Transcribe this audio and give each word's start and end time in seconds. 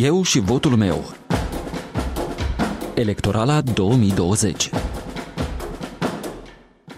Eu 0.00 0.22
și 0.22 0.38
votul 0.38 0.76
meu. 0.76 1.04
Electorala 2.94 3.60
2020 3.60 4.70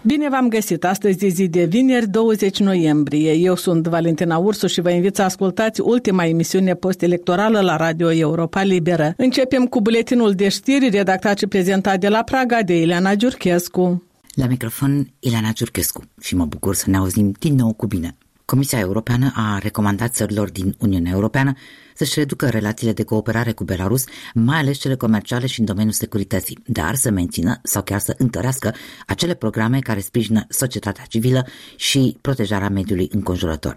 Bine 0.03 0.29
v-am 0.29 0.49
găsit! 0.49 0.85
Astăzi 0.85 1.25
e 1.25 1.29
zi 1.29 1.49
de 1.49 1.65
vineri, 1.65 2.09
20 2.09 2.59
noiembrie. 2.59 3.33
Eu 3.33 3.57
sunt 3.57 3.87
Valentina 3.87 4.37
Ursu 4.37 4.67
și 4.67 4.81
vă 4.81 4.91
invit 4.91 5.17
să 5.17 5.23
ascultați 5.23 5.81
ultima 5.81 6.25
emisiune 6.25 6.75
post-electorală 6.75 7.61
la 7.61 7.77
Radio 7.77 8.13
Europa 8.13 8.63
Liberă. 8.63 9.15
Începem 9.17 9.67
cu 9.67 9.81
buletinul 9.81 10.33
de 10.33 10.49
știri 10.49 10.89
redactat 10.89 11.39
și 11.39 11.47
prezentat 11.47 12.01
de 12.01 12.09
la 12.09 12.23
Praga 12.23 12.63
de 12.63 12.81
Ileana 12.81 13.15
Giurchescu. 13.15 14.03
La 14.35 14.47
microfon 14.47 15.11
Ileana 15.19 15.53
Giurchescu 15.53 16.03
și 16.21 16.37
mă 16.37 16.45
bucur 16.45 16.75
să 16.75 16.91
ne 16.91 16.97
auzim 16.97 17.35
din 17.39 17.55
nou 17.55 17.73
cu 17.73 17.87
bine. 17.87 18.17
Comisia 18.51 18.79
Europeană 18.79 19.33
a 19.35 19.59
recomandat 19.59 20.15
țărilor 20.15 20.51
din 20.51 20.75
Uniunea 20.79 21.13
Europeană 21.13 21.53
să-și 21.95 22.19
reducă 22.19 22.49
relațiile 22.49 22.93
de 22.93 23.03
cooperare 23.03 23.53
cu 23.53 23.65
Belarus, 23.65 24.05
mai 24.35 24.59
ales 24.59 24.79
cele 24.79 24.95
comerciale 24.95 25.47
și 25.47 25.61
în 25.61 25.67
domeniul 25.67 25.93
securității, 25.93 26.59
dar 26.67 26.95
să 26.95 27.11
mențină 27.11 27.61
sau 27.63 27.83
chiar 27.83 27.99
să 28.01 28.15
întărească 28.19 28.75
acele 29.07 29.35
programe 29.35 29.79
care 29.79 30.01
sprijină 30.01 30.47
societatea 30.49 31.05
civilă 31.09 31.47
și 31.77 32.19
protejarea 32.21 32.69
mediului 32.69 33.09
înconjurător. 33.13 33.77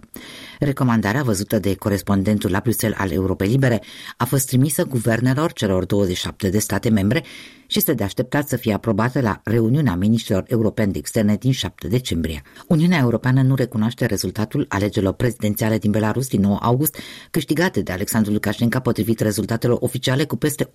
Recomandarea 0.60 1.24
văzută 1.24 1.60
de 1.60 1.76
corespondentul 1.76 2.52
la 2.52 2.60
Bruxelles 2.64 3.00
al 3.00 3.12
Europei 3.12 3.48
Libere 3.48 3.82
a 4.18 4.26
fost 4.26 4.48
trimisă 4.48 4.86
guvernelor 4.86 5.54
celor 5.54 5.86
27 5.86 6.50
de 6.50 6.60
state 6.60 6.90
membre 6.90 7.24
și 7.72 7.78
este 7.78 7.94
de 7.94 8.04
așteptat 8.04 8.48
să 8.48 8.56
fie 8.56 8.74
aprobată 8.74 9.22
la 9.22 9.42
reuniunea 9.44 9.96
ministrilor 9.96 10.44
europeni 10.48 10.92
de 10.92 10.98
externe 10.98 11.36
din 11.36 11.52
7 11.52 11.88
decembrie. 11.88 12.42
Uniunea 12.68 13.00
Europeană 13.00 13.42
nu 13.42 13.56
recunoaște 13.56 14.06
rezultatul 14.06 14.66
alegerilor 14.70 15.14
prezidențiale 15.14 15.78
din 15.78 15.92
Belarus 15.92 16.28
din 16.28 16.42
9 16.42 16.58
august, 16.62 16.98
câștigate 17.30 17.82
de 17.82 17.92
Alexandru 17.92 18.32
Lukashenko 18.32 18.80
potrivit 18.80 19.20
rezultatelor 19.20 19.78
oficiale 19.82 20.26
cu 20.26 20.36
peste 20.36 20.70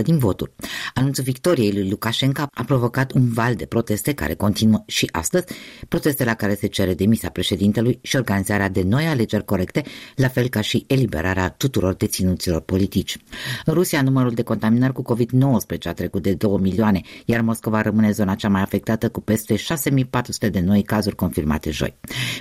80% 0.00 0.02
din 0.02 0.18
voturi. 0.18 0.52
Anunțul 0.94 1.24
victoriei 1.24 1.72
lui 1.72 1.88
Lukashenko 1.88 2.42
a 2.52 2.64
provocat 2.64 3.12
un 3.12 3.32
val 3.32 3.54
de 3.54 3.66
proteste 3.66 4.12
care 4.12 4.34
continuă 4.34 4.82
și 4.86 5.08
astăzi, 5.12 5.44
proteste 5.88 6.24
la 6.24 6.34
care 6.34 6.54
se 6.54 6.66
cere 6.66 6.94
demisia 6.94 7.30
președintelui 7.30 7.98
și 8.02 8.16
organizarea 8.16 8.68
de 8.68 8.82
noi 8.82 9.06
alegeri 9.06 9.44
corecte, 9.44 9.82
la 10.14 10.28
fel 10.28 10.48
ca 10.48 10.60
și 10.60 10.84
eliberarea 10.86 11.48
tuturor 11.48 11.94
deținuților 11.94 12.60
politici. 12.60 13.16
În 13.64 13.74
Rusia, 13.74 14.02
numărul 14.02 14.32
de 14.32 14.42
contaminări 14.42 14.92
cu 14.92 15.02
COVID-19 15.14 15.82
a 15.82 15.92
trecut 15.92 16.22
de 16.27 16.27
2 16.34 16.58
milioane, 16.60 17.00
iar 17.24 17.40
Moscova 17.40 17.82
rămâne 17.82 18.10
zona 18.10 18.34
cea 18.34 18.48
mai 18.48 18.60
afectată 18.60 19.08
cu 19.08 19.20
peste 19.20 19.56
6400 19.56 20.48
de 20.48 20.60
noi 20.60 20.82
cazuri 20.82 21.16
confirmate 21.16 21.70
joi. 21.70 21.94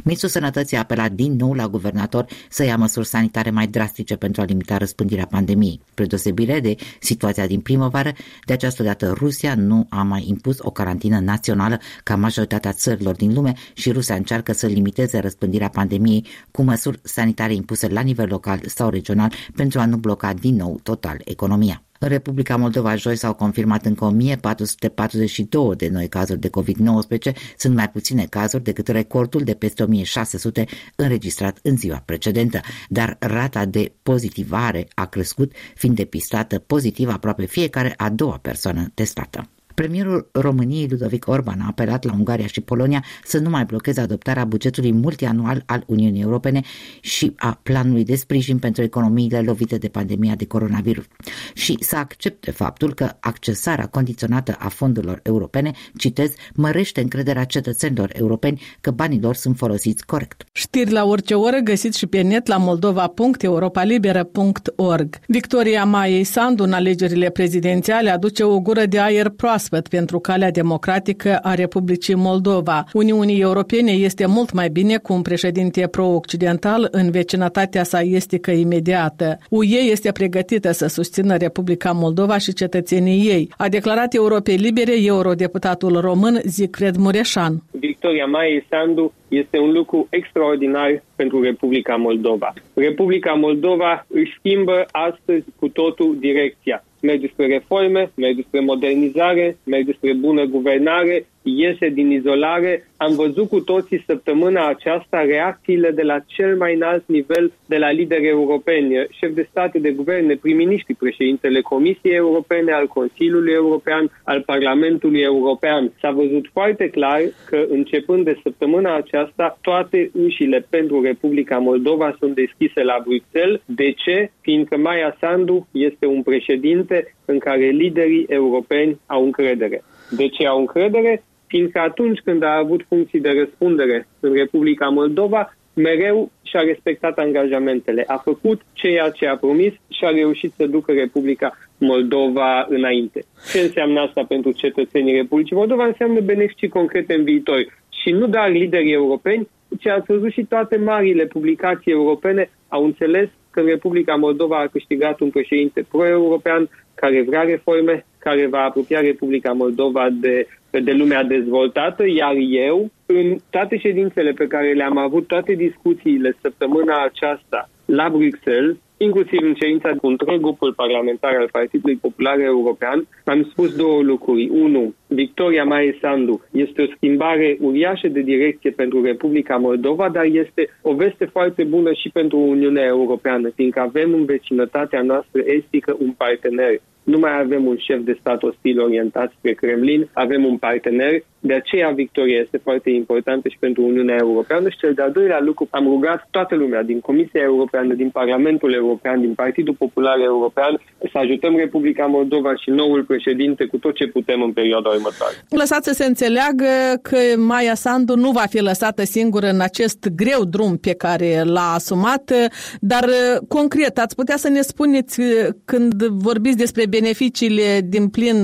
Ministrul 0.04 0.30
Sănătății 0.30 0.78
a 0.78 0.80
apelat 0.80 1.12
din 1.12 1.36
nou 1.36 1.54
la 1.54 1.68
guvernator 1.68 2.26
să 2.50 2.64
ia 2.64 2.78
măsuri 2.78 3.08
sanitare 3.08 3.50
mai 3.50 3.68
drastice 3.68 4.16
pentru 4.16 4.42
a 4.42 4.46
limita 4.46 4.78
răspândirea 4.78 5.26
pandemiei. 5.26 5.82
Spre 5.90 6.06
deosebire 6.06 6.60
de 6.60 6.76
situația 7.00 7.48
din 7.48 7.60
primăvară, 7.60 8.12
de 8.46 8.54
această 8.54 8.84
dată 8.84 9.14
Rusia 9.18 9.56
nu 9.56 9.86
a 9.90 10.04
mai 10.04 10.26
impus 10.28 10.58
o 10.60 10.72
carantină 10.72 11.20
națională 11.20 11.80
ca 12.04 12.16
majoritatea 12.16 12.72
țărilor 12.72 13.16
din 13.16 13.34
lume 13.34 13.54
și 13.74 13.92
Rusia 13.92 14.16
încearcă 14.16 14.54
să 14.54 14.68
limiteze 14.68 15.20
răspândirea 15.20 15.70
pandemiei 15.70 16.26
cu 16.52 16.64
măsuri 16.64 17.00
sanitare 17.04 17.54
impuse 17.54 17.88
la 17.88 18.02
nivel 18.02 18.28
local 18.28 18.60
sau 18.66 18.90
regional 18.90 19.34
pentru 19.56 19.80
a 19.80 19.86
nu 19.86 19.98
bloca 19.98 20.34
din 20.34 20.56
nou 20.56 20.80
total 20.84 21.22
economia. 21.26 21.82
În 22.00 22.08
Republica 22.08 22.56
Moldova 22.56 22.96
joi 22.96 23.16
s-au 23.16 23.34
confirmat 23.34 23.86
încă 23.86 24.06
1442 24.06 25.76
de 25.76 25.88
noi 25.90 26.08
cazuri 26.08 26.40
de 26.40 26.50
COVID-19, 26.50 27.34
sunt 27.58 27.76
mai 27.76 27.90
puține 27.90 28.26
cazuri 28.26 28.64
decât 28.64 28.88
recordul 28.88 29.42
de 29.42 29.54
peste 29.54 29.84
1600 29.84 30.66
înregistrat 30.96 31.60
în 31.62 31.78
ziua 31.78 32.02
precedentă, 32.06 32.60
dar 32.90 33.18
rata 33.20 33.66
de 33.66 33.94
pozitivare 34.04 34.88
a 34.96 35.06
crescut, 35.06 35.52
fiind 35.76 35.96
depistată 35.96 36.60
pozitiv 36.60 37.10
aproape 37.10 37.46
fiecare 37.46 37.94
a 37.98 38.10
doua 38.10 38.38
persoană 38.38 38.92
testată. 38.94 39.50
Premierul 39.82 40.30
României, 40.32 40.88
Ludovic 40.90 41.28
Orban, 41.28 41.60
a 41.62 41.68
apelat 41.68 42.04
la 42.04 42.14
Ungaria 42.14 42.48
și 42.48 42.62
Polonia 42.62 43.04
să 43.24 43.38
nu 43.38 43.50
mai 43.50 43.66
blocheze 43.66 44.02
adoptarea 44.02 44.46
bugetului 44.46 44.92
multianual 44.92 45.64
al 45.66 45.84
Uniunii 45.88 46.22
Europene 46.22 46.62
și 47.02 47.34
a 47.36 47.60
planului 47.64 48.04
de 48.04 48.16
sprijin 48.16 48.60
pentru 48.60 48.84
economiile 48.84 49.42
lovite 49.42 49.78
de 49.78 49.88
pandemia 49.88 50.36
de 50.36 50.46
coronavirus 50.46 51.06
și 51.54 51.78
să 51.80 51.96
accepte 51.96 52.52
faptul 52.52 52.94
că 52.94 53.12
accesarea 53.20 53.86
condiționată 53.86 54.56
a 54.60 54.68
fondurilor 54.68 55.20
europene, 55.24 55.72
citez, 55.98 56.34
mărește 56.54 57.02
încrederea 57.02 57.44
cetățenilor 57.44 58.10
europeni 58.14 58.62
că 58.82 58.92
banii 58.92 59.22
lor 59.22 59.36
sunt 59.36 59.58
folosiți 59.58 60.06
corect. 60.06 60.44
Știri 60.52 60.92
la 60.92 61.06
orice 61.06 61.34
oră 61.34 61.58
găsiți 61.58 61.98
și 61.98 62.06
pe 62.06 62.22
net 62.22 62.48
la 62.48 62.58
moldova.europalibera.org. 62.58 65.20
Victoria 65.28 65.86
Maiei 65.86 66.24
Sandu 66.24 66.64
în 66.64 66.74
alegerile 66.74 67.30
prezidențiale 67.30 68.10
aduce 68.10 68.44
o 68.44 68.60
gură 68.60 68.86
de 68.86 69.00
aer 69.00 69.30
proaspăt 69.30 69.66
proaspăt 69.68 69.88
pentru 69.88 70.20
calea 70.20 70.52
democratică 70.52 71.40
a 71.44 71.54
Republicii 71.54 72.16
Moldova. 72.16 72.84
Uniunii 72.94 73.42
Europene 73.42 73.92
este 73.92 74.26
mult 74.26 74.54
mai 74.54 74.70
bine 74.70 74.98
cu 74.98 75.14
un 75.14 75.22
președinte 75.22 75.88
pro-occidental 75.88 76.88
în 76.92 77.12
vecinătatea 77.12 77.84
sa 77.84 78.00
estică 78.02 78.52
imediată. 78.52 79.38
UE 79.50 79.80
este 79.92 80.12
pregătită 80.12 80.72
să 80.72 80.88
susțină 80.88 81.36
Republica 81.38 81.92
Moldova 81.92 82.38
și 82.38 82.54
cetățenii 82.54 83.28
ei, 83.28 83.50
a 83.58 83.68
declarat 83.70 84.14
Europei 84.14 84.56
Libere 84.56 84.96
eurodeputatul 85.06 86.00
român 86.00 86.40
Zicfred 86.44 86.96
Mureșan. 86.96 87.64
Victoria 87.72 88.26
Maie 88.26 88.66
Sandu 88.70 89.14
este 89.28 89.58
un 89.60 89.72
lucru 89.72 90.08
extraordinar 90.10 91.04
pentru 91.16 91.42
Republica 91.42 91.96
Moldova. 91.96 92.54
Republica 92.74 93.34
Moldova 93.34 94.06
își 94.08 94.36
schimbă 94.38 94.86
astăzi 94.92 95.46
cu 95.60 95.68
totul 95.68 96.18
direcția 96.20 96.84
merg 97.02 97.20
despre 97.22 97.48
reforme, 97.48 98.12
merg 98.16 98.36
despre 98.36 98.60
modernizare, 98.60 99.58
merg 99.64 99.86
despre 99.86 100.14
bună 100.14 100.46
guvernare, 100.46 101.26
iese 101.48 101.90
din 101.90 102.12
izolare. 102.12 102.88
Am 102.98 103.16
văzut 103.16 103.50
cu 103.50 103.60
toții 103.60 104.04
săptămâna 104.06 104.68
aceasta 104.68 105.22
reacțiile 105.22 105.92
de 105.92 106.02
la 106.02 106.20
cel 106.26 106.58
mai 106.58 106.76
înalt 106.76 107.04
nivel 107.08 107.52
de 107.66 107.78
la 107.78 107.92
lideri 107.92 108.28
europeni, 108.28 109.08
șef 109.10 109.34
de 109.34 109.48
state, 109.50 109.80
de 109.80 109.92
guverne, 109.92 110.36
prim-ministri, 110.36 110.94
președintele 110.94 111.62
Comisiei 111.62 112.16
Europene, 112.16 112.72
al 112.72 112.88
Consiliului 112.88 113.54
European, 113.54 114.12
al 114.24 114.42
Parlamentului 114.46 115.22
European. 115.22 115.92
S-a 116.02 116.12
văzut 116.12 116.50
foarte 116.54 116.90
clar 116.90 117.22
că 117.46 117.66
începând 117.70 118.24
de 118.26 118.40
săptămâna 118.44 118.96
aceasta 118.96 119.58
toate 119.62 120.12
ușile 120.26 120.66
pentru 120.70 121.02
Republica 121.02 121.58
Moldova 121.58 122.16
sunt 122.20 122.36
deschise 122.36 122.84
la 122.84 123.04
Bruxelles. 123.04 123.62
De 123.66 123.92
ce? 123.92 124.32
Fiindcă 124.42 124.78
Maia 124.78 125.18
Sandu 125.20 125.68
este 125.72 126.06
un 126.06 126.22
președinte 126.24 127.16
în 127.26 127.38
care 127.38 127.66
liderii 127.66 128.26
europeni 128.30 129.00
au 129.06 129.24
încredere. 129.24 129.84
De 130.10 130.28
ce 130.28 130.48
au 130.48 130.60
încredere? 130.60 131.24
Fiindcă 131.48 131.80
atunci 131.80 132.20
când 132.20 132.44
a 132.44 132.58
avut 132.58 132.86
funcții 132.88 133.20
de 133.20 133.32
răspundere 133.32 134.08
în 134.20 134.34
Republica 134.34 134.88
Moldova, 134.88 135.54
mereu 135.74 136.32
și-a 136.44 136.62
respectat 136.62 137.18
angajamentele, 137.18 138.04
a 138.08 138.18
făcut 138.18 138.62
ceea 138.74 139.10
ce 139.10 139.28
a 139.28 139.38
promis 139.38 139.74
și 139.74 140.06
a 140.06 140.10
reușit 140.10 140.54
să 140.54 140.66
ducă 140.66 140.92
Republica 140.92 141.58
Moldova 141.78 142.66
înainte. 142.70 143.26
Ce 143.52 143.60
înseamnă 143.60 144.00
asta 144.00 144.24
pentru 144.28 144.52
cetățenii 144.52 145.16
Republicii 145.16 145.56
Moldova? 145.56 145.86
Înseamnă 145.86 146.20
beneficii 146.20 146.68
concrete 146.68 147.14
în 147.14 147.24
viitor. 147.24 147.58
Și 148.02 148.12
nu 148.12 148.28
doar 148.28 148.50
liderii 148.50 148.94
europeni, 148.94 149.48
ci 149.80 149.88
ați 149.88 150.12
văzut 150.12 150.32
și 150.32 150.44
toate 150.44 150.78
marile 150.78 151.26
publicații 151.26 151.92
europene 151.92 152.50
au 152.68 152.84
înțeles 152.84 153.30
că 153.52 153.62
Republica 153.62 154.16
Moldova 154.16 154.58
a 154.60 154.68
câștigat 154.68 155.20
un 155.20 155.30
președinte 155.30 155.86
pro-european 155.92 156.70
care 156.96 157.24
vrea 157.24 157.42
reforme, 157.42 158.06
care 158.20 158.48
va 158.48 158.64
apropia 158.64 159.00
Republica 159.00 159.52
Moldova 159.52 160.08
de 160.12 160.48
de 160.72 160.92
lumea 160.92 161.24
dezvoltată, 161.24 162.04
iar 162.08 162.36
eu, 162.50 162.92
în 163.06 163.36
toate 163.50 163.78
ședințele 163.78 164.32
pe 164.32 164.48
care 164.48 164.74
le-am 164.74 164.98
avut, 164.98 165.28
toate 165.28 165.54
discuțiile 165.54 166.38
săptămâna 166.42 167.04
aceasta 167.04 167.70
la 167.86 168.10
Bruxelles, 168.10 168.76
inclusiv 168.98 169.40
în 169.42 169.56
ședința 169.62 169.90
cu 169.90 170.08
întreg 170.08 170.40
grupul 170.42 170.74
parlamentar 170.74 171.36
al 171.36 171.50
Partidului 171.52 171.96
Popular 171.96 172.40
European, 172.40 173.08
am 173.24 173.48
spus 173.52 173.76
două 173.76 174.02
lucruri. 174.02 174.50
Unu, 174.50 174.94
Victoria 175.08 175.64
Maie 175.64 175.98
Sandu 176.02 176.42
este 176.52 176.82
o 176.82 176.92
schimbare 176.96 177.58
uriașă 177.62 178.08
de 178.08 178.22
direcție 178.22 178.70
pentru 178.72 179.04
Republica 179.04 179.56
Moldova, 179.56 180.10
dar 180.10 180.26
este 180.26 180.70
o 180.82 180.94
veste 180.94 181.26
foarte 181.26 181.64
bună 181.64 181.94
și 181.94 182.10
pentru 182.10 182.38
Uniunea 182.38 182.86
Europeană, 182.86 183.50
fiindcă 183.50 183.80
avem 183.80 184.14
în 184.14 184.26
vecinătatea 184.26 185.02
noastră 185.02 185.42
estică 185.46 185.96
un 186.00 186.12
partener 186.12 186.80
nu 187.12 187.18
mai 187.20 187.40
avem 187.40 187.66
un 187.66 187.78
șef 187.78 188.00
de 188.00 188.18
stat 188.20 188.44
ostil 188.44 188.82
orientat 188.82 189.32
spre 189.38 189.54
Kremlin, 189.54 190.10
avem 190.14 190.46
un 190.46 190.58
partener 190.58 191.24
de 191.40 191.54
aceea 191.54 191.90
victoria 191.90 192.40
este 192.40 192.58
foarte 192.64 192.90
importantă 192.90 193.48
și 193.48 193.58
pentru 193.60 193.82
Uniunea 193.84 194.18
Europeană 194.20 194.70
și 194.70 194.78
cel 194.78 194.94
de-al 194.94 195.12
doilea 195.12 195.40
lucru, 195.40 195.68
am 195.72 195.84
rugat 195.84 196.28
toată 196.32 196.56
lumea 196.56 196.84
din 196.84 197.00
Comisia 197.00 197.42
Europeană, 197.42 197.94
din 197.94 198.10
Parlamentul 198.10 198.74
European, 198.74 199.22
din 199.22 199.34
Partidul 199.34 199.74
Popular 199.74 200.20
European 200.20 200.82
să 201.12 201.18
ajutăm 201.18 201.56
Republica 201.56 202.06
Moldova 202.06 202.56
și 202.56 202.70
noul 202.70 203.04
președinte 203.04 203.66
cu 203.66 203.78
tot 203.78 203.96
ce 203.96 204.08
putem 204.08 204.42
în 204.42 204.52
perioada 204.52 204.90
următoare. 204.90 205.36
Lăsați 205.50 205.88
să 205.88 205.94
se 205.94 206.06
înțeleagă 206.06 206.70
că 207.02 207.18
Maia 207.38 207.74
Sandu 207.74 208.16
nu 208.16 208.32
va 208.32 208.46
fi 208.50 208.62
lăsată 208.62 209.04
singură 209.04 209.48
în 209.50 209.62
acest 209.62 210.08
greu 210.16 210.44
drum 210.44 210.78
pe 210.78 210.94
care 210.94 211.42
l-a 211.44 211.74
asumat, 211.74 212.32
dar 212.80 213.06
concret, 213.48 213.98
ați 213.98 214.16
putea 214.16 214.38
să 214.38 214.50
ne 214.50 214.62
spuneți 214.62 215.22
când 215.66 216.04
vorbiți 216.04 216.58
despre 216.58 216.86
beneficiile 217.00 217.70
din 217.96 218.06
plin 218.10 218.40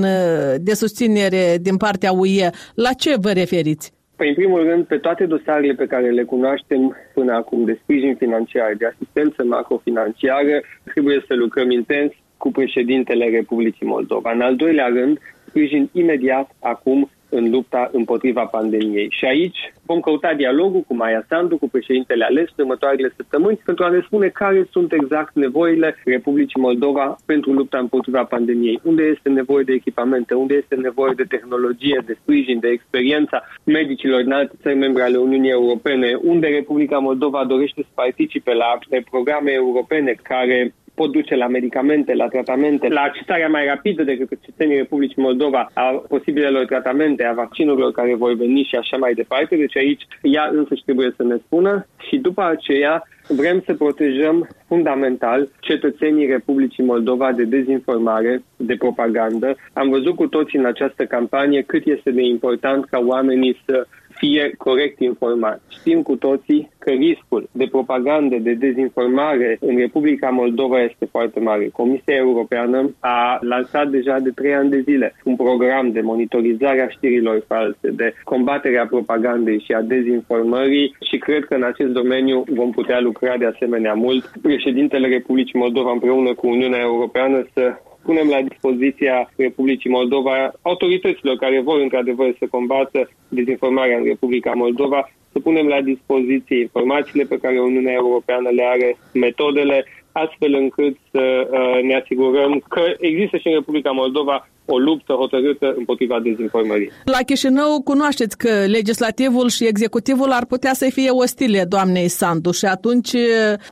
de 0.68 0.74
susținere 0.74 1.58
din 1.62 1.78
partea 1.78 2.12
UE, 2.12 2.48
la 2.76 2.92
ce 2.94 3.12
vă 3.22 3.32
referiți? 3.32 3.94
Păi, 4.16 4.28
în 4.28 4.34
primul 4.34 4.64
rând, 4.70 4.84
pe 4.86 4.98
toate 4.98 5.26
dosarele 5.26 5.74
pe 5.74 5.86
care 5.86 6.10
le 6.10 6.24
cunoaștem 6.24 6.96
până 7.14 7.34
acum 7.34 7.66
de 7.66 7.80
sprijin 7.82 8.16
financiar, 8.16 8.74
de 8.78 8.86
asistență 8.86 9.44
macrofinanciară, 9.44 10.62
trebuie 10.92 11.24
să 11.28 11.34
lucrăm 11.36 11.72
intens 11.72 12.12
cu 12.38 12.52
președintele 12.52 13.26
Republicii 13.30 13.86
Moldova. 13.86 14.32
În 14.32 14.42
al 14.42 14.56
doilea 14.56 14.88
rând, 14.88 15.18
sprijin 15.48 15.90
imediat 15.92 16.50
acum 16.60 17.10
în 17.34 17.50
lupta 17.50 17.90
împotriva 17.92 18.46
pandemiei. 18.46 19.08
Și 19.18 19.26
aici 19.26 19.74
vom 19.86 20.00
căuta 20.00 20.34
dialogul 20.34 20.82
cu 20.88 20.96
Maia 20.96 21.26
Sandu, 21.30 21.58
cu 21.58 21.70
președintele 21.70 22.24
ales 22.24 22.48
în 22.56 22.64
următoarele 22.64 23.14
săptămâni, 23.16 23.62
pentru 23.66 23.84
a 23.84 23.90
ne 23.90 24.02
spune 24.06 24.28
care 24.28 24.68
sunt 24.72 24.94
exact 24.94 25.36
nevoile 25.36 25.96
Republicii 26.06 26.62
Moldova 26.62 27.16
pentru 27.26 27.52
lupta 27.52 27.78
împotriva 27.78 28.24
pandemiei. 28.24 28.80
Unde 28.84 29.04
este 29.04 29.30
nevoie 29.30 29.64
de 29.64 29.74
echipamente, 29.74 30.34
unde 30.34 30.54
este 30.54 30.76
nevoie 30.76 31.14
de 31.16 31.24
tehnologie, 31.24 32.02
de 32.06 32.18
sprijin, 32.22 32.60
de 32.60 32.68
experiența 32.68 33.44
medicilor 33.64 34.20
în 34.20 34.32
alte 34.32 34.54
țări 34.62 34.76
membre 34.76 35.02
ale 35.04 35.18
Uniunii 35.18 35.50
Europene, 35.50 36.20
unde 36.22 36.48
Republica 36.48 36.98
Moldova 36.98 37.46
dorește 37.46 37.82
să 37.82 37.92
participe 37.94 38.54
la 38.54 38.78
programe 39.10 39.52
europene 39.52 40.16
care 40.22 40.74
pot 40.96 41.12
duce 41.12 41.36
la 41.36 41.48
medicamente, 41.48 42.14
la 42.14 42.28
tratamente, 42.28 42.88
la 42.88 43.02
accesarea 43.02 43.48
mai 43.48 43.66
rapidă 43.66 44.04
decât 44.04 44.40
cetățenii 44.42 44.78
Republicii 44.78 45.22
Moldova 45.22 45.70
a 45.74 46.04
posibilelor 46.08 46.66
tratamente, 46.66 47.24
a 47.26 47.34
vaccinurilor 47.34 47.92
care 47.92 48.16
vor 48.16 48.34
veni 48.34 48.64
și 48.64 48.76
așa 48.76 48.98
mai 48.98 49.14
departe. 49.14 49.56
Deci 49.56 49.78
aici 49.78 50.08
ea 50.22 50.50
însă 50.54 50.74
trebuie 50.86 51.14
să 51.16 51.24
ne 51.24 51.36
spună 51.46 51.88
și 52.08 52.18
după 52.18 52.44
aceea 52.44 53.04
vrem 53.28 53.62
să 53.66 53.74
protejăm 53.74 54.50
fundamental 54.68 55.50
cetățenii 55.60 56.28
Republicii 56.28 56.84
Moldova 56.84 57.32
de 57.32 57.44
dezinformare, 57.44 58.44
de 58.56 58.76
propagandă. 58.76 59.56
Am 59.74 59.90
văzut 59.90 60.16
cu 60.16 60.28
toții 60.28 60.60
în 60.60 60.66
această 60.66 61.06
campanie 61.06 61.62
cât 61.62 61.86
este 61.86 62.12
de 62.12 62.22
important 62.22 62.86
ca 62.86 63.00
oamenii 63.06 63.62
să 63.66 63.88
fie 64.16 64.54
corect 64.58 65.00
informați. 65.00 65.62
Știm 65.70 66.02
cu 66.02 66.16
toții 66.16 66.70
că 66.80 66.90
riscul 66.90 67.50
de 67.52 67.68
propagandă, 67.72 68.36
de 68.36 68.54
dezinformare 68.54 69.58
în 69.60 69.78
Republica 69.78 70.30
Moldova 70.30 70.82
este 70.82 71.06
foarte 71.06 71.40
mare. 71.40 71.70
Comisia 71.74 72.16
Europeană 72.16 72.96
a 73.00 73.40
lansat 73.42 73.88
deja 73.90 74.20
de 74.20 74.30
trei 74.30 74.54
ani 74.54 74.70
de 74.70 74.80
zile 74.80 75.16
un 75.24 75.36
program 75.36 75.92
de 75.92 76.02
monitorizare 76.02 76.82
a 76.82 76.90
știrilor 76.90 77.44
false, 77.48 77.90
de 77.92 78.14
combatere 78.24 78.78
a 78.78 78.86
propagandei 78.86 79.64
și 79.66 79.72
a 79.72 79.82
dezinformării 79.82 80.96
și 81.10 81.18
cred 81.18 81.46
că 81.46 81.54
în 81.54 81.64
acest 81.64 81.92
domeniu 81.92 82.44
vom 82.50 82.72
putea 82.72 83.00
lucra 83.00 83.38
de 83.38 83.46
asemenea 83.46 83.94
mult. 83.94 84.32
Președintele 84.42 85.08
Republicii 85.08 85.60
Moldova 85.60 85.92
împreună 85.92 86.34
cu 86.34 86.48
Uniunea 86.48 86.80
Europeană 86.80 87.48
să 87.54 87.76
punem 88.04 88.28
la 88.28 88.42
dispoziția 88.42 89.32
Republicii 89.36 89.90
Moldova 89.90 90.52
autorităților 90.62 91.36
care 91.36 91.62
vor 91.62 91.80
într-adevăr 91.80 92.36
să 92.40 92.46
combată 92.50 93.10
dezinformarea 93.28 93.98
în 93.98 94.04
Republica 94.04 94.52
Moldova, 94.56 95.12
să 95.32 95.40
punem 95.40 95.68
la 95.68 95.82
dispoziție 95.82 96.60
informațiile 96.60 97.24
pe 97.24 97.38
care 97.38 97.60
Uniunea 97.60 97.94
Europeană 97.94 98.50
le 98.50 98.64
are, 98.64 98.98
metodele, 99.14 99.86
astfel 100.12 100.54
încât 100.54 100.98
să 101.12 101.50
uh, 101.52 101.84
ne 101.84 101.96
asigurăm 101.96 102.64
că 102.70 102.82
există 103.00 103.38
și 103.38 103.48
în 103.48 103.54
Republica 103.54 103.92
Moldova 103.92 104.48
o 104.74 104.78
luptă 104.78 105.14
hotărâtă 105.14 105.74
împotriva 105.78 106.20
dezinformării. 106.20 106.90
La 107.06 107.22
Chișinău 107.26 107.82
cunoașteți 107.84 108.38
că 108.38 108.54
legislativul 108.78 109.48
și 109.50 109.68
executivul 109.68 110.32
ar 110.32 110.46
putea 110.46 110.74
să 110.74 110.86
fie 110.92 111.10
ostile 111.10 111.66
doamnei 111.70 112.08
Sandu 112.08 112.52
și 112.52 112.66
atunci 112.66 113.12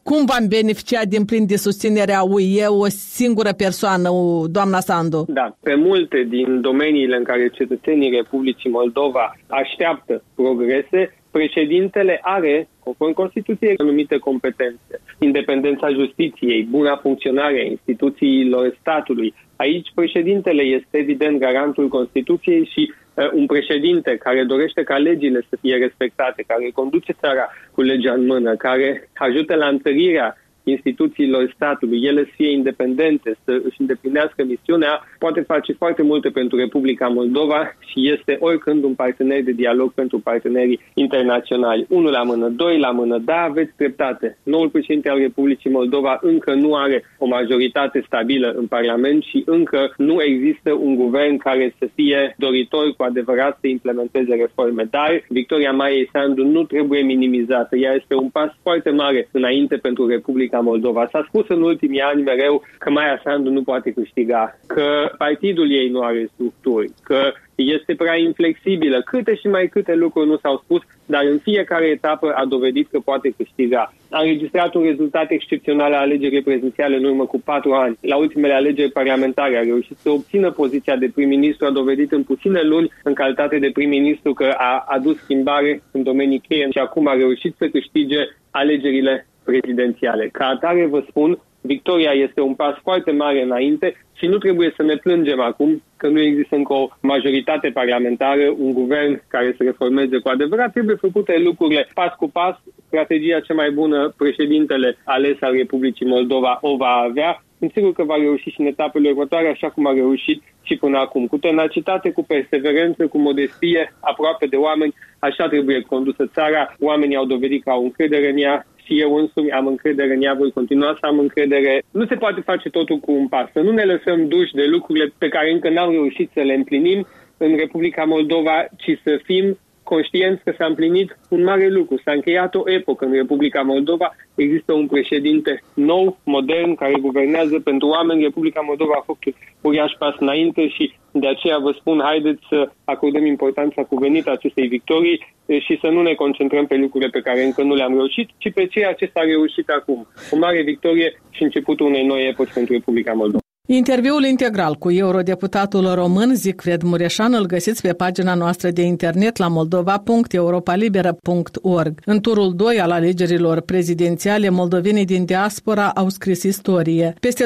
cum 0.03 0.25
v-am 0.25 0.45
beneficiat 0.47 1.05
din 1.05 1.25
plin 1.25 1.45
de 1.45 1.55
susținerea 1.55 2.21
UE 2.23 2.65
o 2.65 2.87
singură 2.87 3.51
persoană, 3.57 4.09
doamna 4.57 4.79
Sandu? 4.79 5.25
Da, 5.27 5.55
pe 5.63 5.75
multe 5.75 6.25
din 6.29 6.61
domeniile 6.61 7.15
în 7.15 7.23
care 7.23 7.49
cetățenii 7.53 8.09
Republicii 8.09 8.69
Moldova 8.69 9.25
așteaptă 9.47 10.23
progrese, 10.35 11.20
președintele 11.31 12.19
are, 12.21 12.67
conform 12.83 13.13
Constituției, 13.13 13.73
anumite 13.77 14.17
competențe. 14.17 15.01
Independența 15.19 15.89
justiției, 15.89 16.63
buna 16.63 16.95
funcționare 16.95 17.59
a 17.59 17.69
instituțiilor 17.69 18.77
statului. 18.79 19.33
Aici 19.55 19.91
președintele 19.95 20.61
este 20.61 20.97
evident 20.97 21.39
garantul 21.39 21.87
Constituției 21.87 22.69
și 22.73 22.93
uh, 23.13 23.29
un 23.31 23.45
președinte 23.45 24.17
care 24.17 24.43
dorește 24.43 24.83
ca 24.83 24.97
legile 24.97 25.45
să 25.49 25.57
fie 25.61 25.75
respectate, 25.75 26.43
care 26.47 26.69
conduce 26.73 27.11
țara 27.11 27.49
cu 27.71 27.81
legea 27.81 28.13
în 28.13 28.25
mână, 28.25 28.55
care 28.55 29.09
ajută 29.15 29.55
la 29.55 29.67
întărirea 29.67 30.35
instituțiilor 30.63 31.51
statului, 31.55 32.03
ele 32.03 32.23
să 32.23 32.31
fie 32.35 32.51
independente, 32.51 33.35
să 33.43 33.61
își 33.63 33.81
îndeplinească 33.81 34.43
misiunea, 34.43 35.03
poate 35.19 35.41
face 35.41 35.73
foarte 35.73 36.01
multe 36.01 36.29
pentru 36.29 36.57
Republica 36.57 37.07
Moldova 37.07 37.75
și 37.85 38.11
este 38.11 38.37
oricând 38.39 38.83
un 38.83 38.93
partener 38.93 39.43
de 39.43 39.51
dialog 39.51 39.93
pentru 39.93 40.19
partenerii 40.19 40.79
internaționali. 40.93 41.85
Unul 41.89 42.11
la 42.11 42.23
mână, 42.23 42.47
doi 42.47 42.79
la 42.79 42.91
mână, 42.91 43.17
da, 43.17 43.41
aveți 43.41 43.71
dreptate. 43.77 44.37
Noul 44.43 44.69
președinte 44.69 45.09
al 45.09 45.17
Republicii 45.17 45.69
Moldova 45.69 46.19
încă 46.21 46.53
nu 46.53 46.75
are 46.75 47.03
o 47.17 47.25
majoritate 47.25 48.03
stabilă 48.05 48.53
în 48.57 48.67
Parlament 48.67 49.23
și 49.23 49.43
încă 49.45 49.93
nu 49.97 50.21
există 50.21 50.73
un 50.73 50.95
guvern 50.95 51.37
care 51.37 51.75
să 51.79 51.89
fie 51.95 52.35
doritor 52.37 52.93
cu 52.97 53.03
adevărat 53.03 53.57
să 53.61 53.67
implementeze 53.67 54.35
reforme. 54.35 54.87
Dar 54.89 55.23
victoria 55.27 55.71
Maiei 55.71 56.09
Sandu 56.13 56.43
nu 56.43 56.63
trebuie 56.63 57.01
minimizată. 57.01 57.75
Ea 57.75 57.93
este 57.93 58.15
un 58.15 58.29
pas 58.29 58.51
foarte 58.61 58.89
mare 58.89 59.27
înainte 59.31 59.75
pentru 59.75 60.07
Republica 60.07 60.50
Republica 60.51 60.59
Moldova. 60.59 61.07
S-a 61.11 61.25
spus 61.27 61.47
în 61.47 61.61
ultimii 61.61 62.01
ani 62.01 62.21
mereu 62.21 62.63
că 62.77 62.89
Maia 62.89 63.21
Sandu 63.23 63.49
nu 63.49 63.63
poate 63.63 63.91
câștiga, 63.91 64.59
că 64.67 65.11
partidul 65.17 65.71
ei 65.71 65.89
nu 65.89 66.01
are 66.01 66.29
structuri, 66.33 66.91
că 67.03 67.31
este 67.55 67.95
prea 67.95 68.17
inflexibilă. 68.17 69.01
Câte 69.01 69.35
și 69.35 69.47
mai 69.47 69.67
câte 69.67 69.95
lucruri 69.95 70.27
nu 70.27 70.37
s-au 70.37 70.61
spus, 70.63 70.81
dar 71.05 71.23
în 71.31 71.37
fiecare 71.37 71.85
etapă 71.85 72.31
a 72.35 72.45
dovedit 72.45 72.87
că 72.91 72.99
poate 72.99 73.33
câștiga. 73.37 73.93
A 74.09 74.21
înregistrat 74.21 74.73
un 74.73 74.83
rezultat 74.83 75.31
excepțional 75.31 75.91
la 75.91 75.97
alegerile 75.97 76.41
prezidențiale 76.41 76.95
în 76.95 77.03
urmă 77.03 77.25
cu 77.25 77.39
patru 77.39 77.71
ani. 77.71 77.97
La 78.01 78.15
ultimele 78.15 78.53
alegeri 78.53 78.91
parlamentare 78.91 79.57
a 79.57 79.61
reușit 79.61 79.97
să 79.97 80.09
obțină 80.09 80.51
poziția 80.51 80.95
de 80.95 81.11
prim-ministru, 81.13 81.65
a 81.65 81.71
dovedit 81.71 82.11
în 82.11 82.23
puține 82.23 82.61
luni 82.61 82.91
în 83.03 83.13
calitate 83.13 83.57
de 83.59 83.69
prim-ministru 83.73 84.33
că 84.33 84.53
a 84.57 84.85
adus 84.87 85.17
schimbare 85.17 85.83
în 85.91 86.03
domenii 86.03 86.43
cheie 86.47 86.67
și 86.71 86.77
acum 86.77 87.07
a 87.07 87.13
reușit 87.13 87.55
să 87.57 87.67
câștige 87.67 88.17
alegerile 88.51 89.25
prezidențiale. 89.43 90.29
Ca 90.31 90.45
atare 90.45 90.85
vă 90.85 91.03
spun, 91.09 91.39
victoria 91.61 92.11
este 92.11 92.41
un 92.41 92.53
pas 92.53 92.75
foarte 92.81 93.11
mare 93.11 93.41
înainte 93.41 93.95
și 94.13 94.25
nu 94.25 94.37
trebuie 94.37 94.73
să 94.75 94.83
ne 94.83 94.95
plângem 94.95 95.39
acum 95.39 95.81
că 95.97 96.07
nu 96.07 96.19
există 96.19 96.55
încă 96.55 96.73
o 96.73 96.89
majoritate 97.01 97.69
parlamentară, 97.69 98.53
un 98.57 98.73
guvern 98.73 99.23
care 99.27 99.53
să 99.57 99.63
reformeze 99.63 100.17
cu 100.17 100.29
adevărat. 100.29 100.71
Trebuie 100.71 100.95
făcute 100.95 101.39
lucrurile 101.43 101.87
pas 101.93 102.13
cu 102.15 102.29
pas. 102.29 102.55
Strategia 102.87 103.39
cea 103.39 103.53
mai 103.53 103.71
bună, 103.71 104.13
președintele 104.17 104.97
ales 105.03 105.37
al 105.39 105.51
Republicii 105.51 106.05
Moldova 106.05 106.57
o 106.61 106.75
va 106.75 106.93
avea. 107.09 107.43
Sunt 107.57 107.71
sigur 107.73 107.93
că 107.93 108.03
va 108.03 108.15
reuși 108.15 108.49
și 108.49 108.59
în 108.61 108.65
etapele 108.65 109.09
următoare, 109.09 109.47
așa 109.49 109.69
cum 109.69 109.87
a 109.87 109.93
reușit 109.93 110.43
și 110.63 110.75
până 110.75 110.97
acum. 110.97 111.27
Cu 111.27 111.37
tenacitate, 111.37 112.11
cu 112.11 112.23
perseverență, 112.23 113.07
cu 113.07 113.17
modestie, 113.17 113.93
aproape 113.99 114.45
de 114.45 114.55
oameni, 114.55 114.93
așa 115.19 115.47
trebuie 115.47 115.81
condusă 115.81 116.29
țara. 116.33 116.75
Oamenii 116.79 117.15
au 117.15 117.25
dovedit 117.25 117.63
că 117.63 117.69
au 117.69 117.83
încredere 117.83 118.29
în 118.29 118.37
ea 118.37 118.65
și 118.91 118.99
eu 118.99 119.15
însumi 119.15 119.51
am 119.51 119.67
încredere 119.67 120.13
în 120.13 120.21
ea, 120.21 120.33
voi 120.33 120.51
continua 120.51 120.97
să 120.99 121.05
am 121.05 121.19
încredere. 121.19 121.83
Nu 121.91 122.05
se 122.05 122.15
poate 122.15 122.41
face 122.41 122.69
totul 122.69 122.97
cu 122.99 123.11
un 123.11 123.27
pas. 123.27 123.47
Să 123.53 123.59
nu 123.59 123.71
ne 123.71 123.83
lăsăm 123.83 124.27
duși 124.27 124.53
de 124.53 124.65
lucrurile 124.65 125.13
pe 125.17 125.27
care 125.27 125.51
încă 125.51 125.69
n-am 125.69 125.91
reușit 125.91 126.29
să 126.33 126.41
le 126.41 126.53
împlinim 126.53 127.07
în 127.37 127.55
Republica 127.55 128.03
Moldova, 128.03 128.65
ci 128.77 128.99
să 129.03 129.19
fim 129.23 129.57
conștienți 129.93 130.43
că 130.43 130.51
s-a 130.57 130.65
împlinit 130.65 131.09
un 131.35 131.41
mare 131.43 131.67
lucru. 131.77 131.95
S-a 132.03 132.11
încheiat 132.11 132.55
o 132.55 132.63
epocă 132.77 133.05
în 133.05 133.13
Republica 133.21 133.61
Moldova. 133.61 134.07
Există 134.35 134.71
un 134.73 134.87
președinte 134.87 135.63
nou, 135.73 136.17
modern, 136.23 136.75
care 136.75 137.05
guvernează 137.07 137.59
pentru 137.59 137.87
oameni. 137.87 138.27
Republica 138.29 138.61
Moldova 138.69 138.95
a 138.97 139.09
făcut 139.11 139.35
uriaș 139.61 139.91
pas 140.01 140.15
înainte 140.19 140.67
și 140.67 140.85
de 141.11 141.27
aceea 141.27 141.57
vă 141.57 141.71
spun, 141.79 141.99
haideți 142.03 142.41
să 142.49 142.69
acordăm 142.93 143.25
importanța 143.25 143.81
cuvenită 143.83 144.29
acestei 144.31 144.67
victorii 144.67 145.19
și 145.65 145.77
să 145.81 145.87
nu 145.87 146.01
ne 146.01 146.13
concentrăm 146.13 146.65
pe 146.65 146.75
lucrurile 146.75 147.09
pe 147.09 147.25
care 147.27 147.43
încă 147.43 147.61
nu 147.63 147.75
le-am 147.75 147.93
reușit, 147.93 148.29
ci 148.37 148.53
pe 148.53 148.65
ceea 148.65 148.93
ce 148.93 149.11
s-a 149.13 149.21
reușit 149.21 149.69
acum. 149.69 150.07
O 150.31 150.37
mare 150.37 150.61
victorie 150.61 151.21
și 151.29 151.43
începutul 151.43 151.85
unei 151.85 152.05
noi 152.05 152.27
epoci 152.27 152.53
pentru 152.53 152.73
Republica 152.73 153.13
Moldova. 153.13 153.40
Interviul 153.73 154.23
integral 154.23 154.75
cu 154.75 154.91
eurodeputatul 154.91 155.93
român 155.93 156.35
Zicfred 156.35 156.81
Mureșan 156.81 157.33
îl 157.33 157.45
găsiți 157.45 157.81
pe 157.81 157.93
pagina 157.93 158.33
noastră 158.33 158.69
de 158.69 158.81
internet 158.81 159.37
la 159.37 159.47
moldova.europalibera.org. 159.47 161.99
În 162.05 162.19
turul 162.19 162.55
2 162.55 162.79
al 162.79 162.91
alegerilor 162.91 163.61
prezidențiale, 163.61 164.49
moldovenii 164.49 165.05
din 165.05 165.25
diaspora 165.25 165.89
au 165.89 166.09
scris 166.09 166.43
istorie. 166.43 167.15
Peste 167.19 167.45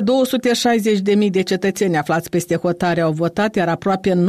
260.000 1.17 1.29
de 1.29 1.41
cetățeni 1.41 1.97
aflați 1.97 2.29
peste 2.29 2.55
hotare 2.55 3.01
au 3.01 3.11
votat, 3.11 3.55
iar 3.55 3.67
aproape 3.67 4.23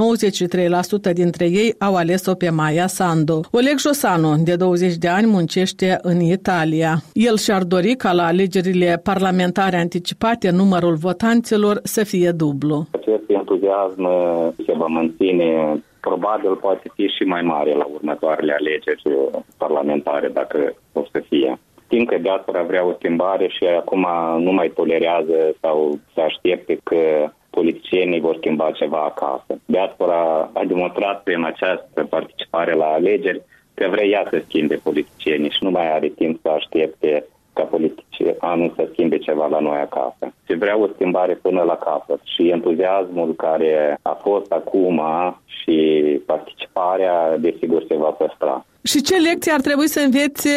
93% 1.11 1.13
dintre 1.13 1.45
ei 1.45 1.75
au 1.79 1.95
ales-o 1.95 2.35
pe 2.35 2.51
Maia 2.51 2.87
Sandu. 2.87 3.41
Oleg 3.51 3.79
Josanu, 3.79 4.37
de 4.37 4.57
20 4.57 4.95
de 4.95 5.09
ani, 5.09 5.27
muncește 5.27 5.99
în 6.03 6.21
Italia. 6.21 7.03
El 7.13 7.37
și-ar 7.37 7.63
dori 7.63 7.95
ca 7.95 8.13
la 8.13 8.27
alegerile 8.27 9.01
parlamentare 9.03 9.77
anticipate 9.77 10.51
numărul 10.51 10.95
votanților 10.95 11.85
să 11.87 12.05
fie 12.05 12.31
dublu. 12.31 12.87
Acest 12.91 13.23
entuziasm 13.29 14.05
uh, 14.05 14.49
se 14.67 14.73
va 14.77 14.87
menține 14.87 15.83
probabil 16.01 16.55
poate 16.55 16.91
fi 16.95 17.07
și 17.07 17.23
mai 17.25 17.43
mare 17.43 17.73
la 17.75 17.87
următoarele 17.97 18.53
alegeri 18.53 19.03
parlamentare, 19.57 20.29
dacă 20.29 20.75
o 20.93 21.03
să 21.13 21.19
fie. 21.29 21.59
Știm 21.85 22.05
că 22.05 22.19
diaspora 22.19 22.63
vrea 22.63 22.85
o 22.87 22.93
schimbare 22.99 23.49
și 23.49 23.65
acum 23.65 24.07
nu 24.39 24.53
mai 24.53 24.69
tolerează 24.69 25.57
sau 25.61 25.99
se 26.15 26.21
aștepte 26.21 26.79
că 26.83 27.31
politicienii 27.51 28.21
vor 28.21 28.37
schimba 28.37 28.71
ceva 28.71 29.01
acasă. 29.03 29.61
Diaspora 29.65 30.51
a 30.53 30.65
demonstrat 30.65 31.23
prin 31.23 31.45
această 31.45 32.05
participare 32.05 32.73
la 32.75 32.87
alegeri 32.87 33.43
că 33.75 33.89
vrea 33.91 34.05
ea 34.05 34.27
să 34.31 34.43
schimbe 34.45 34.81
politicienii 34.83 35.51
și 35.51 35.65
nu 35.65 35.71
mai 35.71 35.93
are 35.93 36.09
timp 36.09 36.39
să 36.43 36.49
aștepte 36.49 37.25
ca 37.53 37.63
politici 37.63 37.96
anul 38.39 38.73
să 38.77 38.89
schimbe 38.93 39.19
ceva 39.19 39.47
la 39.47 39.59
noi 39.59 39.79
acasă. 39.79 40.33
Se 40.47 40.55
vrea 40.55 40.79
o 40.79 40.89
schimbare 40.95 41.35
până 41.35 41.63
la 41.63 41.77
capăt 41.77 42.21
și 42.25 42.49
entuziasmul 42.49 43.35
care 43.35 43.99
a 44.03 44.19
fost 44.23 44.53
acum 44.53 45.01
și 45.45 45.77
participarea, 46.27 47.39
desigur, 47.39 47.85
se 47.89 47.97
va 47.97 48.11
păstra. 48.11 48.65
Și 48.87 49.03
ce 49.03 49.17
lecții 49.17 49.53
ar 49.53 49.61
trebui 49.61 49.89
să 49.89 50.01
învețe 50.05 50.51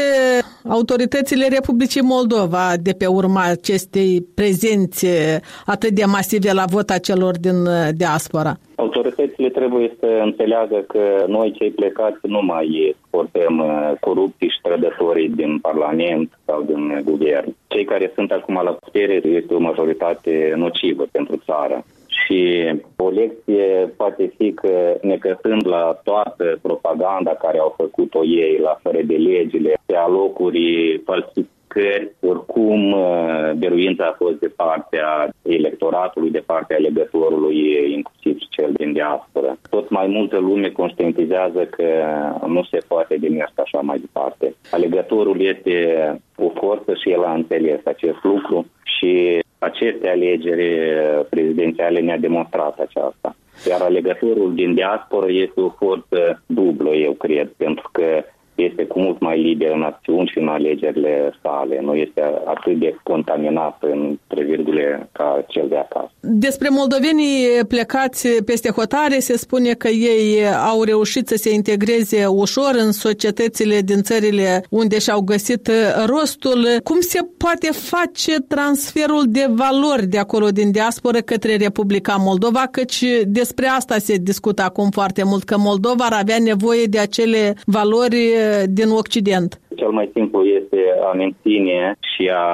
autoritățile 0.68 1.48
Republicii 1.48 2.02
Moldova 2.02 2.66
de 2.82 2.94
pe 2.98 3.06
urma 3.06 3.44
acestei 3.44 4.22
prezențe 4.36 5.40
atât 5.66 5.90
de 5.90 6.06
masive 6.06 6.52
la 6.54 6.66
vot 6.74 6.90
a 6.90 6.98
celor 6.98 7.38
din 7.40 7.58
diaspora? 7.96 8.54
Autoritățile 8.76 9.50
trebuie 9.50 9.96
să 10.00 10.20
înțeleagă 10.24 10.86
că 10.88 11.26
noi 11.28 11.56
cei 11.58 11.70
plecați 11.70 12.20
nu 12.22 12.42
mai 12.42 12.96
portăm 13.10 13.60
uh, 13.60 13.92
corupții 14.00 14.50
și 14.50 14.60
trădătorii 14.62 15.30
din 15.30 15.60
Parlament 15.60 16.40
sau 16.46 16.62
din 16.62 17.02
guvern. 17.04 17.56
Cei 17.68 17.86
care 17.86 18.12
sunt 18.16 18.32
acum 18.32 18.60
la 18.64 18.72
putere 18.72 19.22
este 19.24 19.54
o 19.54 19.60
majoritate 19.60 20.54
nocivă 20.56 21.08
pentru 21.12 21.42
țară 21.46 21.86
și 22.26 22.72
o 22.96 23.10
lecție 23.10 23.94
poate 23.98 24.34
fi 24.38 24.54
că 24.54 24.98
necăsând 25.02 25.68
la 25.68 26.00
toată 26.04 26.60
propaganda 26.62 27.32
care 27.32 27.58
au 27.60 27.74
făcut-o 27.78 28.26
ei, 28.26 28.58
la 28.58 28.80
fără 28.82 29.00
de 29.04 29.16
legile, 29.16 29.74
pe 29.86 29.96
alocuri 29.96 31.02
falsificări, 31.06 32.12
oricum 32.20 32.92
uh, 32.92 33.52
biruința 33.58 34.06
a 34.06 34.16
fost 34.18 34.40
de 34.40 34.48
partea 34.48 35.30
electoratului, 35.42 36.32
de 36.32 36.44
partea 36.46 36.76
alegătorului, 36.78 37.58
inclusiv 37.92 38.40
și 38.40 38.48
cel 38.50 38.72
din 38.74 38.94
diaspora. 38.94 39.58
Tot 39.70 39.90
mai 39.90 40.08
multă 40.08 40.38
lume 40.38 40.70
conștientizează 40.70 41.66
că 41.66 41.88
nu 42.48 42.64
se 42.64 42.78
poate 42.88 43.16
demers 43.18 43.54
așa 43.56 43.80
mai 43.80 43.98
departe. 44.00 44.56
Alegătorul 44.72 45.42
este 45.42 45.76
o 46.38 46.50
forță 46.50 46.94
și 46.94 47.10
el 47.12 47.24
a 47.24 47.34
înțeles 47.34 47.80
acest 47.86 48.24
lucru 48.24 48.66
și 48.84 49.40
aceste 49.60 50.10
alegeri 50.10 50.80
prezidențiale 51.30 52.00
ne-a 52.00 52.18
demonstrat 52.18 52.80
aceasta. 52.80 53.36
Iar 53.70 53.82
alegătorul 53.82 54.54
din 54.56 54.74
diaspora 54.74 55.28
este 55.28 55.62
o 55.62 55.70
forță 55.70 56.44
dublă, 56.46 56.90
eu 56.90 57.12
cred, 57.12 57.52
pentru 57.58 57.90
că 57.92 58.24
este 58.60 58.84
cu 58.84 59.00
mult 59.00 59.20
mai 59.20 59.42
liber 59.42 59.72
în 59.72 59.82
acțiuni 59.82 60.28
și 60.28 60.40
în 60.40 60.48
alegerile 60.48 61.34
sale. 61.44 61.80
Nu 61.82 61.94
este 61.96 62.22
atât 62.46 62.80
de 62.80 62.96
contaminat 63.04 63.78
între 63.82 64.44
virgule 64.44 65.10
ca 65.12 65.46
cel 65.48 65.68
de 65.70 65.78
acasă. 65.78 66.12
Despre 66.20 66.70
moldovenii 66.70 67.46
plecați 67.68 68.44
peste 68.44 68.70
hotare 68.70 69.20
se 69.20 69.38
spune 69.38 69.72
că 69.74 69.88
ei 69.88 70.48
au 70.72 70.84
reușit 70.84 71.28
să 71.28 71.36
se 71.36 71.54
integreze 71.54 72.26
ușor 72.26 72.72
în 72.78 72.92
societățile 72.92 73.82
din 73.82 74.02
țările 74.02 74.64
unde 74.70 75.00
și-au 75.00 75.22
găsit 75.22 75.72
rostul. 76.06 76.68
Cum 76.84 77.00
se 77.00 77.20
poate 77.38 77.70
face 77.72 78.36
transferul 78.48 79.24
de 79.28 79.46
valori 79.50 80.06
de 80.06 80.18
acolo 80.18 80.48
din 80.48 80.72
diasporă 80.72 81.18
către 81.20 81.56
Republica 81.56 82.16
Moldova? 82.20 82.64
Căci 82.72 83.04
despre 83.24 83.68
asta 83.68 83.98
se 83.98 84.16
discută 84.16 84.62
acum 84.62 84.90
foarte 84.90 85.24
mult, 85.24 85.44
că 85.44 85.58
Moldova 85.58 86.06
ar 86.06 86.14
avea 86.20 86.38
nevoie 86.40 86.86
de 86.86 87.00
acele 87.00 87.56
valori 87.66 88.18
din 88.70 88.90
Occident? 88.90 89.60
Cel 89.76 89.90
mai 89.90 90.10
simplu 90.14 90.44
este 90.44 90.80
a 91.10 91.14
menține 91.14 91.96
și 92.16 92.30
a 92.34 92.46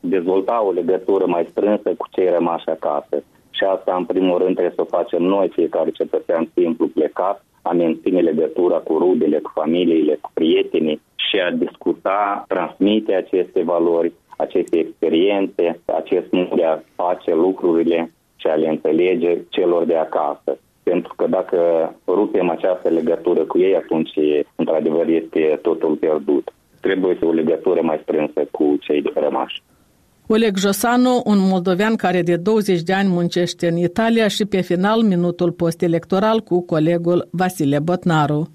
dezvolta 0.00 0.64
o 0.64 0.70
legătură 0.70 1.26
mai 1.26 1.46
strânsă 1.50 1.88
cu 1.98 2.06
cei 2.10 2.28
rămași 2.28 2.68
acasă. 2.68 3.22
Și 3.50 3.64
asta, 3.64 3.94
în 3.96 4.04
primul 4.04 4.38
rând, 4.38 4.54
trebuie 4.54 4.74
să 4.76 4.80
o 4.80 4.96
facem 4.96 5.22
noi, 5.22 5.48
fiecare 5.48 5.90
cetățean 5.90 6.50
simplu 6.54 6.86
plecat, 6.86 7.44
a 7.62 7.72
menține 7.72 8.20
legătura 8.20 8.76
cu 8.76 8.98
rudele, 8.98 9.38
cu 9.38 9.50
familiile, 9.54 10.18
cu 10.20 10.30
prietenii 10.34 11.00
și 11.14 11.36
a 11.38 11.50
discuta, 11.50 12.44
transmite 12.48 13.14
aceste 13.14 13.62
valori, 13.62 14.12
aceste 14.36 14.78
experiențe, 14.78 15.80
acest 15.84 16.30
mod 16.30 16.54
de 16.54 16.64
a 16.64 16.78
face 16.94 17.34
lucrurile 17.34 18.12
și 18.36 18.46
a 18.46 18.54
le 18.54 18.68
înțelege 18.68 19.38
celor 19.48 19.84
de 19.84 19.96
acasă 19.96 20.58
pentru 20.90 21.12
că 21.16 21.26
dacă 21.28 21.58
rupem 22.06 22.50
această 22.50 22.88
legătură 22.88 23.44
cu 23.44 23.58
ei, 23.58 23.76
atunci, 23.76 24.10
într-adevăr, 24.56 25.06
este 25.08 25.58
totul 25.62 25.96
pierdut. 25.96 26.52
Trebuie 26.80 27.16
să 27.18 27.26
o 27.26 27.32
legătură 27.32 27.80
mai 27.82 28.00
strânsă 28.02 28.40
cu 28.50 28.76
cei 28.80 29.02
rămași. 29.14 29.62
Oleg 30.26 30.56
Josanu, 30.56 31.22
un 31.24 31.38
moldovean 31.38 31.96
care 31.96 32.22
de 32.22 32.36
20 32.36 32.82
de 32.82 32.92
ani 32.92 33.08
muncește 33.08 33.68
în 33.68 33.76
Italia 33.76 34.28
și 34.28 34.44
pe 34.44 34.60
final 34.60 35.02
minutul 35.02 35.52
post-electoral 35.52 36.40
cu 36.40 36.64
colegul 36.64 37.28
Vasile 37.30 37.78
Botnaru. 37.78 38.48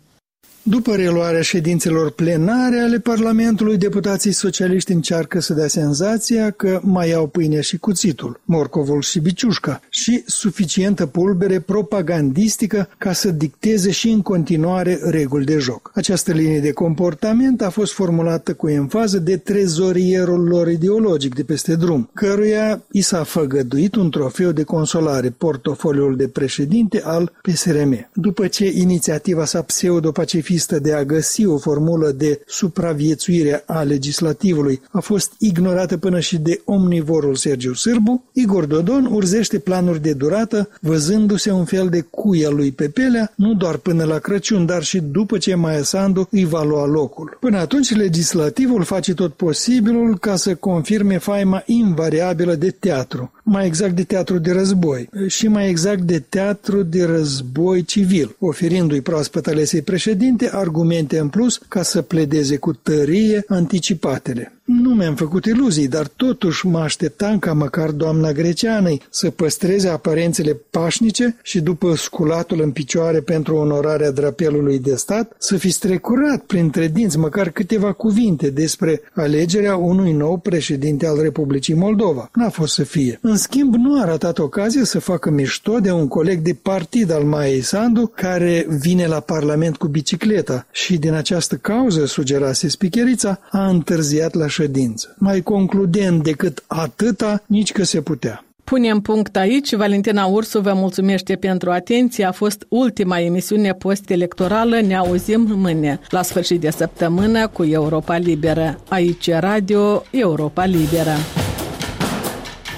După 0.64 0.96
reluarea 0.96 1.42
ședințelor 1.42 2.12
plenare 2.12 2.80
ale 2.80 3.00
Parlamentului, 3.00 3.78
deputații 3.78 4.32
socialiști 4.32 4.92
încearcă 4.92 5.40
să 5.40 5.54
dea 5.54 5.68
senzația 5.68 6.52
că 6.52 6.80
mai 6.84 7.12
au 7.12 7.28
pâinea 7.28 7.62
și 7.62 7.78
cuțitul, 7.78 8.40
morcovul 8.44 9.02
și 9.02 9.20
biciușca 9.20 9.82
și 9.90 10.24
suficientă 10.26 11.06
pulbere 11.06 11.60
propagandistică 11.60 12.90
ca 12.98 13.14
să 13.14 13.32
dicteze 13.32 13.92
și 13.92 14.10
în 14.10 14.22
continuare 14.22 15.00
reguli 15.04 15.46
de 15.46 15.58
joc. 15.58 15.92
Această 15.96 16.32
linie 16.32 16.60
de 16.60 16.72
comportament 16.72 17.62
a 17.62 17.70
fost 17.70 17.94
formulată 17.94 18.54
cu 18.54 18.70
enfază 18.70 19.20
de 19.20 19.38
trezorierul 19.38 20.48
lor 20.48 20.68
ideologic 20.68 21.36
de 21.36 21.44
peste 21.44 21.76
drum, 21.76 22.10
căruia 22.14 22.84
i 22.92 23.02
s-a 23.02 23.24
făgăduit 23.24 23.96
un 23.96 24.10
trofeu 24.10 24.52
de 24.52 24.64
consolare, 24.64 25.30
portofoliul 25.30 26.16
de 26.16 26.28
președinte 26.28 27.02
al 27.04 27.32
PSRM. 27.42 28.10
După 28.14 28.48
ce 28.48 28.72
inițiativa 28.76 29.46
sa 29.46 29.62
pseudo-pacifică 29.62 30.50
pacifistă 30.52 30.80
de 30.80 30.94
a 30.94 31.04
găsi 31.04 31.46
o 31.46 31.58
formulă 31.58 32.12
de 32.12 32.42
supraviețuire 32.48 33.64
a 33.66 33.82
legislativului 33.82 34.82
a 34.92 35.00
fost 35.00 35.34
ignorată 35.38 35.98
până 35.98 36.20
și 36.20 36.38
de 36.38 36.62
omnivorul 36.66 37.36
Sergiu 37.36 37.74
Sârbu, 37.74 38.24
Igor 38.34 38.66
Dodon 38.66 39.06
urzește 39.06 39.60
planuri 39.60 40.02
de 40.02 40.14
durată, 40.14 40.70
văzându-se 40.82 41.52
un 41.52 41.66
fel 41.66 41.90
de 41.90 42.02
cuia 42.02 42.50
lui 42.50 42.72
Pepelea, 42.72 43.34
nu 43.36 43.54
doar 43.54 43.78
până 43.78 44.04
la 44.04 44.18
Crăciun, 44.18 44.66
dar 44.66 44.84
și 44.84 45.00
după 45.00 45.38
ce 45.38 45.56
Maia 45.56 45.84
Sandu 45.84 46.28
îi 46.32 46.46
va 46.46 46.64
lua 46.64 46.86
locul. 46.86 47.38
Până 47.40 47.58
atunci, 47.58 47.96
legislativul 47.96 48.84
face 48.84 49.14
tot 49.14 49.34
posibilul 49.34 50.18
ca 50.18 50.36
să 50.36 50.56
confirme 50.56 51.18
faima 51.18 51.64
invariabilă 51.66 52.56
de 52.56 52.72
teatru, 52.80 53.32
mai 53.44 53.66
exact 53.66 53.96
de 53.96 54.04
teatru 54.04 54.38
de 54.38 54.52
război 54.52 55.10
și 55.28 55.48
mai 55.48 55.70
exact 55.70 56.02
de 56.02 56.20
teatru 56.20 56.84
de 56.84 57.04
război 57.04 57.84
civil, 57.84 58.36
oferindu-i 58.40 59.02
proaspăt 59.02 59.48
alesei 59.48 59.82
președinte 59.82 60.41
multe 60.42 60.56
argumente 60.58 61.20
în 61.20 61.30
plus 61.30 61.58
ca 61.68 61.82
să 61.82 62.02
pledeze 62.02 62.58
cu 62.58 62.74
tărie 62.74 63.44
anticipatele. 63.48 64.54
Nu 64.80 64.90
mi-am 64.90 65.16
făcut 65.16 65.46
iluzii, 65.46 65.88
dar 65.88 66.08
totuși 66.08 66.68
mă 66.68 66.80
așteptam 66.80 67.40
ca 67.40 67.54
măcar 67.54 67.90
doamna 67.90 68.32
greceanei 68.32 69.02
să 69.10 69.30
păstreze 69.30 69.88
aparențele 69.88 70.58
pașnice 70.70 71.38
și 71.44 71.60
după 71.60 71.96
sculatul 71.96 72.62
în 72.62 72.72
picioare 72.72 73.20
pentru 73.20 73.56
onorarea 73.56 74.12
drapelului 74.12 74.80
de 74.80 74.96
stat, 74.96 75.36
să 75.38 75.58
fi 75.58 75.70
strecurat 75.70 76.42
printre 76.42 76.88
dinți 76.88 77.18
măcar 77.18 77.50
câteva 77.50 77.92
cuvinte 77.92 78.50
despre 78.50 79.02
alegerea 79.14 79.76
unui 79.76 80.12
nou 80.12 80.38
președinte 80.38 81.08
al 81.08 81.22
Republicii 81.22 81.74
Moldova. 81.74 82.30
N-a 82.34 82.50
fost 82.50 82.74
să 82.74 82.84
fie. 82.84 83.20
În 83.22 83.38
schimb, 83.38 83.76
nu 83.76 84.02
a 84.02 84.06
ratat 84.06 84.40
ocazia 84.40 84.84
să 84.84 85.00
facă 85.00 85.30
mișto 85.30 85.80
de 85.80 85.92
un 85.92 86.08
coleg 86.08 86.40
de 86.40 86.58
partid 86.62 87.12
al 87.12 87.24
Maiei 87.24 87.62
Sandu, 87.62 88.12
care 88.16 88.66
vine 88.70 89.08
la 89.08 89.20
Parlament 89.20 89.78
cu 89.78 89.88
bicicleta 89.88 90.68
și 90.72 90.98
din 90.98 91.14
această 91.14 91.56
cauză, 91.56 92.06
sugerase 92.06 92.68
spicherița, 92.68 93.40
a 93.52 93.68
întârziat 93.68 94.34
la 94.34 94.48
ședință. 94.62 95.16
Mai 95.18 95.42
concludent 95.42 96.24
decât 96.24 96.64
atâta, 96.68 97.44
nici 97.46 97.72
că 97.72 97.84
se 97.84 98.02
putea. 98.02 98.46
Punem 98.64 99.00
punct 99.00 99.36
aici. 99.36 99.76
Valentina 99.76 100.26
Ursu 100.26 100.60
vă 100.60 100.74
mulțumește 100.74 101.36
pentru 101.36 101.72
atenție. 101.72 102.26
A 102.26 102.32
fost 102.32 102.66
ultima 102.70 103.20
emisiune 103.20 103.74
post-electorală. 103.74 104.82
Ne 104.82 104.96
auzim 104.96 105.42
mâine, 105.56 106.00
la 106.10 106.22
sfârșit 106.22 106.60
de 106.60 106.70
săptămână, 106.70 107.48
cu 107.48 107.64
Europa 107.64 108.18
Liberă. 108.18 108.80
Aici 108.90 109.32
Radio 109.32 110.04
Europa 110.12 110.66
Liberă. 110.66 111.16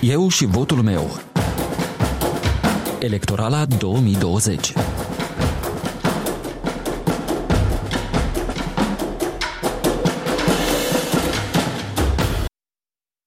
Eu 0.02 0.30
și 0.30 0.46
votul 0.46 0.82
meu. 0.82 1.20
Electorala 3.00 3.66
2020 3.80 4.74